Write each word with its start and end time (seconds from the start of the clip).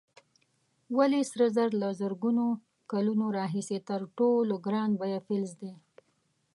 ولې 0.97 1.21
سره 1.31 1.45
زر 1.55 1.69
له 1.81 1.89
زرګونو 2.01 2.45
کلونو 2.91 3.25
راهیسې 3.37 3.77
تر 3.89 4.01
ټولو 4.17 4.53
ګران 4.65 4.89
بیه 4.99 5.19
فلز 5.27 5.51
دی؟ 5.61 5.73